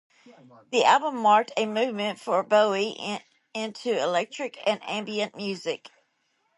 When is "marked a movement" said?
1.17-2.19